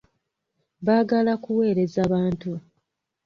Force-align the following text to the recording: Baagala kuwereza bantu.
Baagala 0.85 1.33
kuwereza 1.43 2.01
bantu. 2.13 2.51